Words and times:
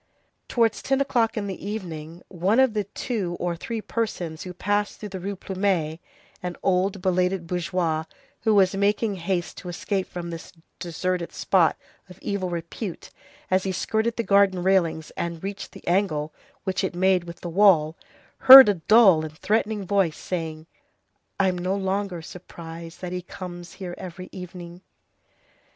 Towards 0.47 0.81
ten 0.81 0.99
o'clock 0.99 1.37
in 1.37 1.45
the 1.45 1.63
evening, 1.63 2.23
one 2.27 2.59
of 2.59 2.73
the 2.73 2.85
two 2.85 3.37
or 3.39 3.55
three 3.55 3.81
persons 3.81 4.41
who 4.41 4.51
passed 4.51 4.99
through 4.99 5.09
the 5.09 5.19
Rue 5.19 5.35
Plumet, 5.35 5.99
an 6.41 6.55
old, 6.63 7.03
belated 7.03 7.45
bourgeois 7.45 8.05
who 8.41 8.55
was 8.55 8.73
making 8.73 9.17
haste 9.17 9.57
to 9.57 9.69
escape 9.69 10.07
from 10.07 10.31
this 10.31 10.53
deserted 10.79 11.31
spot 11.31 11.77
of 12.09 12.17
evil 12.19 12.49
repute, 12.49 13.11
as 13.51 13.61
he 13.61 13.71
skirted 13.71 14.15
the 14.15 14.23
garden 14.23 14.63
railings 14.63 15.11
and 15.11 15.43
reached 15.43 15.71
the 15.71 15.87
angle 15.87 16.33
which 16.63 16.83
it 16.83 16.95
made 16.95 17.25
with 17.25 17.41
the 17.41 17.47
wall, 17.49 17.95
heard 18.39 18.69
a 18.69 18.73
dull 18.89 19.23
and 19.23 19.37
threatening 19.37 19.85
voice 19.85 20.17
saying:— 20.17 20.65
"I'm 21.39 21.55
no 21.55 21.75
longer 21.75 22.23
surprised 22.23 23.01
that 23.01 23.13
he 23.13 23.21
comes 23.21 23.73
here 23.73 23.93
every 23.99 24.29
evening." 24.31 24.81